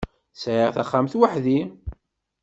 [0.41, 1.59] Sɛiɣ taxxamt weḥd-i.